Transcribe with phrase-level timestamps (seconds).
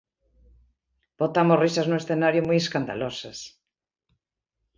[1.21, 3.39] Botamos risas no escenario moi escandalosas.